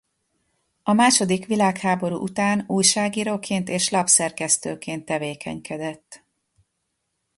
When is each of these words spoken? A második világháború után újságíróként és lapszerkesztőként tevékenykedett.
A 0.83 0.93
második 0.93 1.45
világháború 1.45 2.15
után 2.15 2.63
újságíróként 2.67 3.69
és 3.69 3.89
lapszerkesztőként 3.89 5.05
tevékenykedett. 5.05 6.25